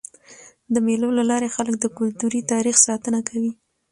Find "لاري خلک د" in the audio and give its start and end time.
1.31-1.85